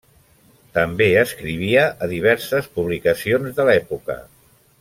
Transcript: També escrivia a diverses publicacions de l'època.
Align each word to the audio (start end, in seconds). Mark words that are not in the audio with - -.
També 0.77 1.09
escrivia 1.23 1.85
a 2.05 2.09
diverses 2.15 2.73
publicacions 2.79 3.57
de 3.61 3.71
l'època. 3.73 4.21